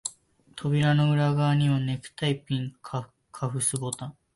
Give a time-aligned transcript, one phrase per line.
[0.55, 4.17] 扉の裏側には、ネクタイピン、カフスボタン、